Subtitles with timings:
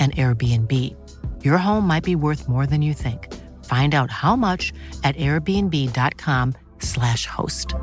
[0.00, 0.72] an Airbnb.
[1.44, 3.28] Your home might be worth more than you think.
[3.66, 4.72] Find out how much
[5.04, 7.74] at airbnb.com/slash host.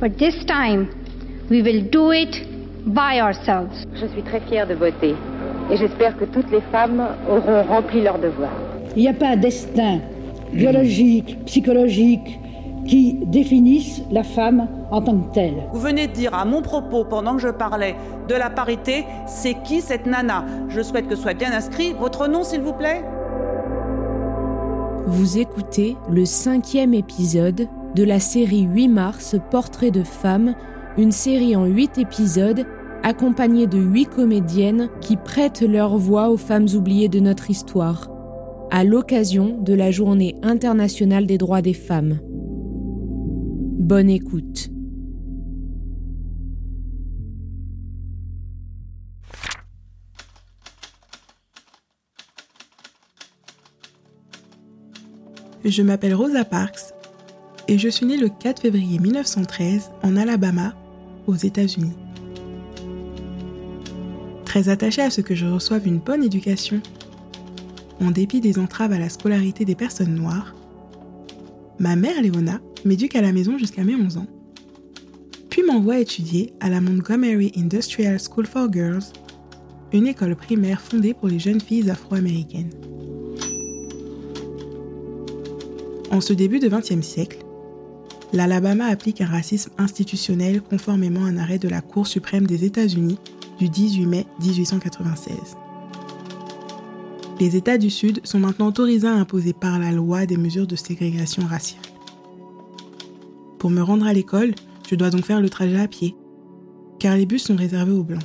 [0.00, 0.88] But this time,
[1.50, 2.44] we will do it
[2.86, 3.86] by ourselves.
[3.94, 5.14] Je suis très fière de voter
[5.70, 8.50] et j'espère que toutes les femmes auront rempli leur devoir.
[8.96, 10.00] Il n'y a pas un destin
[10.52, 12.40] biologique, psychologique,
[12.86, 15.68] qui définissent la femme en tant que telle.
[15.72, 17.94] Vous venez de dire à mon propos, pendant que je parlais
[18.28, 20.44] de la parité, c'est qui cette nana?
[20.68, 23.04] Je souhaite que soit bien inscrit votre nom, s'il vous plaît.
[25.06, 30.54] Vous écoutez le cinquième épisode de la série 8 mars Portrait de femmes,
[30.96, 32.64] une série en 8 épisodes
[33.02, 38.09] accompagnée de 8 comédiennes qui prêtent leur voix aux femmes oubliées de notre histoire
[38.70, 42.20] à l'occasion de la Journée internationale des droits des femmes.
[43.78, 44.70] Bonne écoute.
[55.64, 56.94] Je m'appelle Rosa Parks
[57.68, 60.74] et je suis née le 4 février 1913 en Alabama,
[61.26, 61.92] aux États-Unis.
[64.44, 66.80] Très attachée à ce que je reçoive une bonne éducation
[68.00, 70.54] en dépit des entraves à la scolarité des personnes noires,
[71.78, 74.26] ma mère Léona m'éduque à la maison jusqu'à mes 11 ans,
[75.50, 79.12] puis m'envoie étudier à la Montgomery Industrial School for Girls,
[79.92, 82.70] une école primaire fondée pour les jeunes filles afro-américaines.
[86.10, 87.38] En ce début de XXe siècle,
[88.32, 93.18] l'Alabama applique un racisme institutionnel conformément à un arrêt de la Cour suprême des États-Unis
[93.58, 95.34] du 18 mai 1896
[97.40, 100.76] les États du Sud sont maintenant autorisés à imposer par la loi des mesures de
[100.76, 101.82] ségrégation raciale.
[103.58, 104.54] Pour me rendre à l'école,
[104.88, 106.14] je dois donc faire le trajet à pied,
[106.98, 108.22] car les bus sont réservés aux Blancs.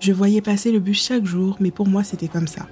[0.00, 2.66] Je voyais passer le bus chaque jour, mais pour moi c'était comme ça.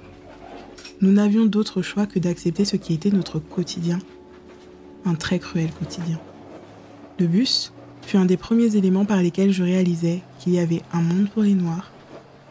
[0.99, 3.99] Nous n'avions d'autre choix que d'accepter ce qui était notre quotidien,
[5.05, 6.19] un très cruel quotidien.
[7.17, 11.01] Le bus fut un des premiers éléments par lesquels je réalisais qu'il y avait un
[11.01, 11.91] monde pour les Noirs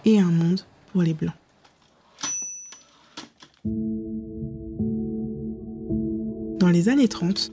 [0.06, 0.60] et un monde
[0.92, 1.34] pour les Blancs.
[6.66, 7.52] Dans les années 30,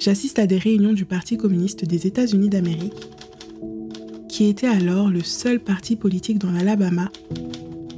[0.00, 3.08] j'assiste à des réunions du Parti communiste des États-Unis d'Amérique,
[4.28, 7.12] qui était alors le seul parti politique dans l'Alabama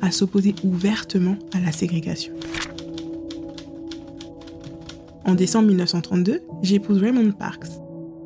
[0.02, 2.34] à s'opposer ouvertement à la ségrégation.
[5.24, 7.70] En décembre 1932, j'épouse Raymond Parks,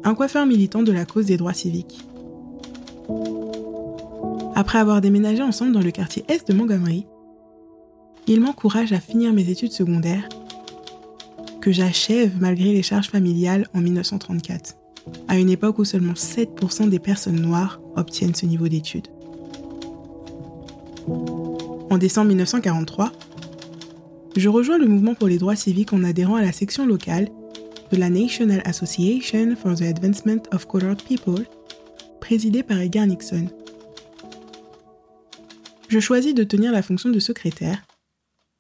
[0.03, 2.01] un coiffeur militant de la cause des droits civiques.
[4.57, 7.07] Après avoir déménagé ensemble dans le quartier est de Montgomery,
[8.27, 10.29] il m'encourage à finir mes études secondaires,
[11.61, 14.77] que j'achève malgré les charges familiales en 1934,
[15.29, 19.09] à une époque où seulement 7% des personnes noires obtiennent ce niveau d'études.
[21.91, 23.13] En décembre 1943,
[24.37, 27.29] je rejoins le mouvement pour les droits civiques en adhérant à la section locale
[27.91, 31.45] de la National Association for the Advancement of Colored People,
[32.21, 33.49] présidée par Edgar Nixon.
[35.89, 37.83] Je choisis de tenir la fonction de secrétaire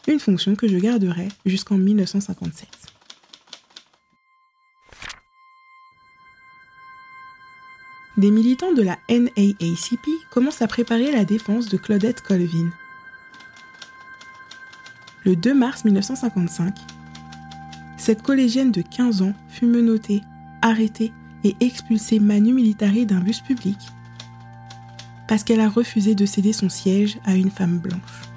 [0.07, 2.69] une fonction que je garderai jusqu'en 1957.
[8.17, 12.71] Des militants de la NAACP commencent à préparer la défense de Claudette Colvin.
[15.25, 16.75] Le 2 mars 1955,
[17.97, 20.23] cette collégienne de 15 ans fut menottée,
[20.63, 21.13] arrêtée
[21.45, 23.79] et expulsée manu militari d'un bus public
[25.31, 28.30] parce qu'elle a refusé de céder son siège à une femme blanche.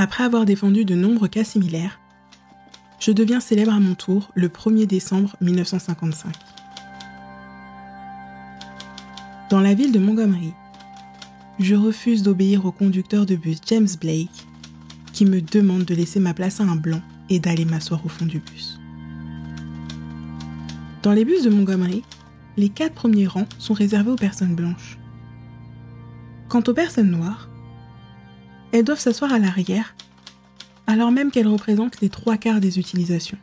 [0.00, 1.98] Après avoir défendu de nombreux cas similaires,
[3.00, 6.32] je deviens célèbre à mon tour le 1er décembre 1955.
[9.50, 10.52] Dans la ville de Montgomery,
[11.58, 14.46] je refuse d'obéir au conducteur de bus James Blake
[15.12, 18.26] qui me demande de laisser ma place à un blanc et d'aller m'asseoir au fond
[18.26, 18.78] du bus.
[21.02, 22.04] Dans les bus de Montgomery,
[22.56, 24.96] les quatre premiers rangs sont réservés aux personnes blanches.
[26.48, 27.47] Quant aux personnes noires,
[28.72, 29.94] elles doivent s'asseoir à l'arrière,
[30.86, 33.38] alors même qu'elles représentent les trois quarts des utilisations.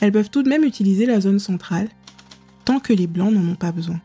[0.00, 1.88] Elles peuvent tout de même utiliser la zone centrale,
[2.64, 4.00] tant que les blancs n'en ont pas besoin.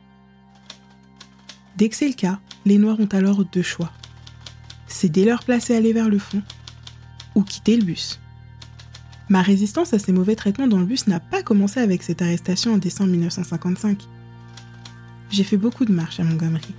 [1.78, 3.92] Dès que c'est le cas, les noirs ont alors deux choix.
[5.04, 6.42] Dès leur place et aller vers le fond,
[7.36, 8.22] ou quitter le bus.
[9.28, 12.74] Ma résistance à ces mauvais traitements dans le bus n'a pas commencé avec cette arrestation
[12.74, 14.02] en décembre 1955.
[15.30, 16.74] J'ai fait beaucoup de marches à Montgomery.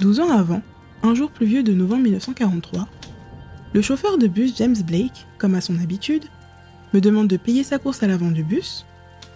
[0.00, 0.60] Douze ans avant,
[1.06, 2.88] un jour pluvieux de novembre 1943,
[3.72, 6.24] le chauffeur de bus James Blake, comme à son habitude,
[6.92, 8.86] me demande de payer sa course à l'avant du bus,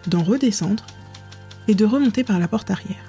[0.09, 0.85] d'en redescendre
[1.69, 3.05] et de remonter par la porte arrière.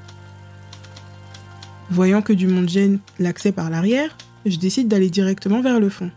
[1.89, 4.15] Voyant que du monde gêne l'accès par l'arrière,
[4.45, 6.11] je décide d'aller directement vers le fond.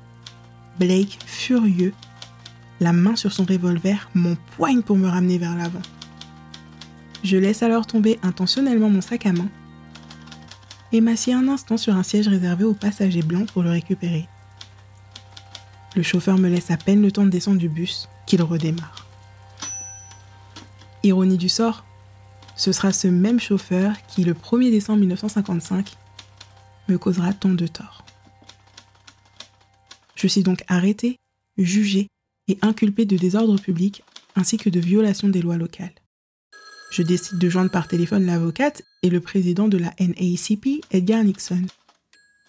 [0.78, 1.94] Blake, furieux,
[2.80, 5.82] la main sur son revolver, m'empoigne pour me ramener vers l'avant.
[7.22, 9.48] Je laisse alors tomber intentionnellement mon sac à main
[10.94, 14.28] et m'assieds un instant sur un siège réservé aux passagers blancs pour le récupérer.
[15.96, 19.04] Le chauffeur me laisse à peine le temps de descendre du bus qu'il redémarre.
[21.02, 21.84] Ironie du sort,
[22.54, 25.96] ce sera ce même chauffeur qui, le 1er décembre 1955,
[26.88, 28.04] me causera tant de tort.
[30.14, 31.18] Je suis donc arrêté,
[31.58, 32.06] jugé
[32.46, 34.04] et inculpé de désordre public
[34.36, 36.03] ainsi que de violation des lois locales.
[36.90, 41.62] Je décide de joindre par téléphone l'avocate et le président de la NAACP, Edgar Nixon.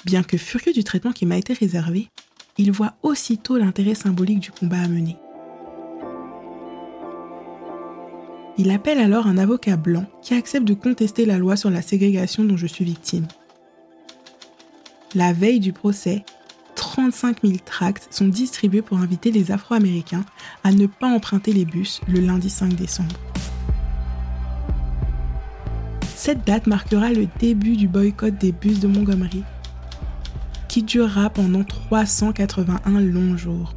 [0.06, 2.10] Bien que furieux du traitement qui m'a été réservé,
[2.58, 5.18] il voit aussitôt l'intérêt symbolique du combat à mener.
[8.58, 12.46] Il appelle alors un avocat blanc qui accepte de contester la loi sur la ségrégation
[12.46, 13.28] dont je suis victime.
[15.14, 16.24] La veille du procès,
[16.76, 20.26] 35 000 tracts sont distribués pour inviter les Afro-Américains
[20.64, 23.16] à ne pas emprunter les bus le lundi 5 décembre.
[26.26, 29.44] Cette date marquera le début du boycott des bus de Montgomery,
[30.68, 33.76] qui durera pendant 381 longs jours.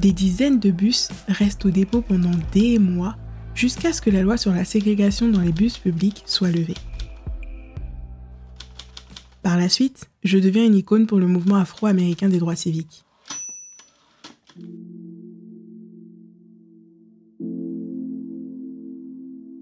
[0.00, 3.14] Des dizaines de bus restent au dépôt pendant des mois
[3.54, 6.74] jusqu'à ce que la loi sur la ségrégation dans les bus publics soit levée.
[9.44, 13.04] Par la suite, je deviens une icône pour le mouvement afro-américain des droits civiques.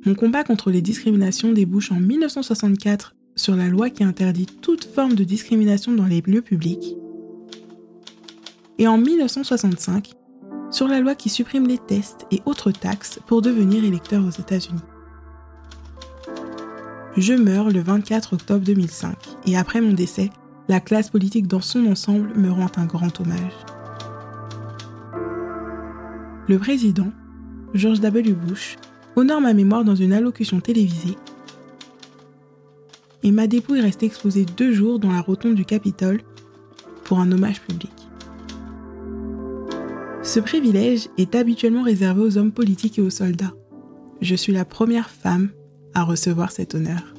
[0.07, 5.15] Mon combat contre les discriminations débouche en 1964 sur la loi qui interdit toute forme
[5.15, 6.95] de discrimination dans les lieux publics.
[8.79, 10.13] Et en 1965,
[10.71, 14.83] sur la loi qui supprime les tests et autres taxes pour devenir électeur aux États-Unis.
[17.17, 19.17] Je meurs le 24 octobre 2005
[19.47, 20.29] et après mon décès,
[20.69, 23.55] la classe politique dans son ensemble me rend un grand hommage.
[26.47, 27.11] Le président,
[27.73, 28.33] George W.
[28.33, 28.77] Bush,
[29.17, 31.17] honore ma mémoire dans une allocution télévisée
[33.25, 36.21] et ma dépouille reste exposée deux jours dans la rotonde du Capitole
[37.05, 37.91] pour un hommage public.
[40.23, 43.55] Ce privilège est habituellement réservé aux hommes politiques et aux soldats.
[44.21, 45.51] Je suis la première femme
[45.95, 47.15] à recevoir cet honneur.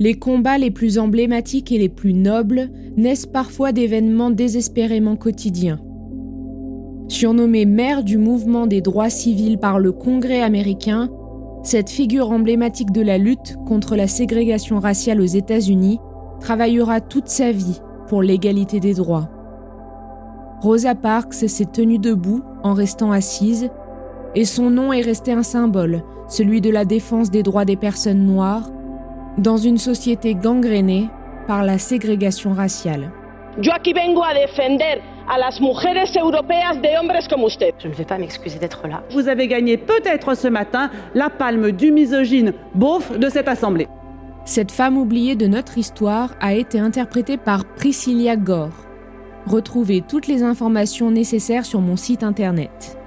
[0.00, 5.78] Les combats les plus emblématiques et les plus nobles naissent parfois d'événements désespérément quotidiens.
[7.08, 11.10] Surnommée mère du mouvement des droits civils par le Congrès américain,
[11.62, 15.98] cette figure emblématique de la lutte contre la ségrégation raciale aux États-Unis
[16.40, 19.28] travaillera toute sa vie pour l'égalité des droits.
[20.62, 23.68] Rosa Parks s'est tenue debout en restant assise,
[24.34, 28.24] et son nom est resté un symbole, celui de la défense des droits des personnes
[28.24, 28.70] noires,
[29.38, 31.08] dans une société gangrénée
[31.46, 33.10] par la ségrégation raciale.
[33.60, 37.74] Yo aquí vengo a defender a las mujeres europeas de hombres como usted.
[37.78, 39.02] Je ne vais pas m'excuser d'être là.
[39.10, 43.88] Vous avez gagné peut-être ce matin la palme du misogyne beauf de cette assemblée.
[44.44, 48.86] Cette femme oubliée de notre histoire a été interprétée par Priscilla Gore.
[49.46, 52.99] Retrouvez toutes les informations nécessaires sur mon site internet.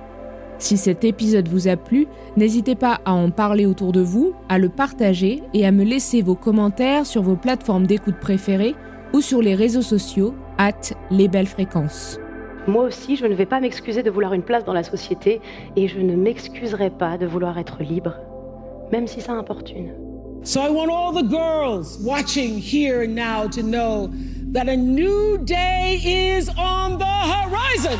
[0.64, 4.58] Si cet épisode vous a plu, n'hésitez pas à en parler autour de vous, à
[4.58, 8.74] le partager et à me laisser vos commentaires sur vos plateformes d'écoute préférées
[9.12, 10.72] ou sur les réseaux sociaux, at
[11.12, 12.18] les belles fréquences.
[12.66, 15.42] Moi aussi, je ne vais pas m'excuser de vouloir une place dans la société
[15.76, 18.16] et je ne m'excuserai pas de vouloir être libre,
[18.90, 19.92] même si ça importune.
[20.46, 24.10] So I want all the girls watching here and now to know
[24.54, 28.00] that a new day is on the horizon.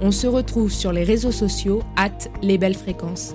[0.00, 3.34] On se retrouve sur les réseaux sociaux, at les belles fréquences.